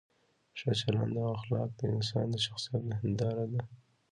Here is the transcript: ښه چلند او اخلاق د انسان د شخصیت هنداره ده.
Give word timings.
ښه 0.59 0.71
چلند 0.79 1.13
او 1.21 1.27
اخلاق 1.37 1.69
د 1.79 1.81
انسان 1.95 2.25
د 2.31 2.35
شخصیت 2.45 2.83
هنداره 3.01 3.45
ده. 3.53 3.61